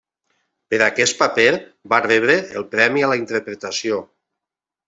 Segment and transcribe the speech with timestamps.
[0.73, 1.45] Per aquest paper,
[1.95, 4.05] va rebre el Premi a la Interpretació.